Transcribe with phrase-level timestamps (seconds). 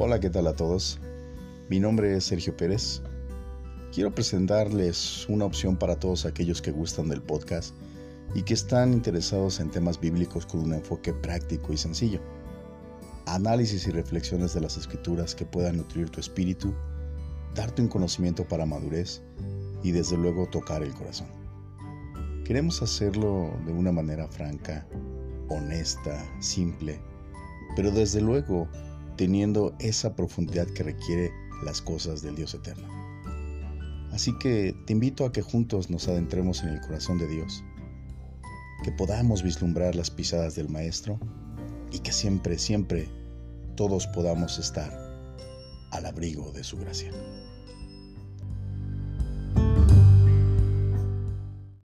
[0.00, 1.00] Hola, ¿qué tal a todos?
[1.68, 3.02] Mi nombre es Sergio Pérez.
[3.92, 7.74] Quiero presentarles una opción para todos aquellos que gustan del podcast
[8.32, 12.20] y que están interesados en temas bíblicos con un enfoque práctico y sencillo.
[13.26, 16.72] Análisis y reflexiones de las escrituras que puedan nutrir tu espíritu,
[17.56, 19.20] darte un conocimiento para madurez
[19.82, 21.26] y desde luego tocar el corazón.
[22.44, 24.86] Queremos hacerlo de una manera franca,
[25.48, 27.00] honesta, simple,
[27.74, 28.68] pero desde luego
[29.18, 31.32] teniendo esa profundidad que requiere
[31.64, 32.88] las cosas del Dios eterno.
[34.12, 37.62] Así que te invito a que juntos nos adentremos en el corazón de Dios,
[38.84, 41.18] que podamos vislumbrar las pisadas del Maestro
[41.92, 43.08] y que siempre, siempre
[43.76, 44.90] todos podamos estar
[45.90, 47.10] al abrigo de su gracia.